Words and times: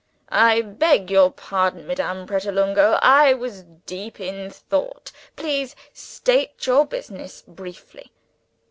"I 0.33 0.63
beg 0.63 1.11
your 1.11 1.29
pardon, 1.29 1.85
Madame 1.85 2.25
Pratolungo, 2.25 2.97
I 3.03 3.35
was 3.35 3.61
deep 3.85 4.19
in 4.19 4.49
thought. 4.49 5.11
Please 5.35 5.75
state 5.93 6.65
your 6.65 6.87
business 6.87 7.43
briefly." 7.47 8.11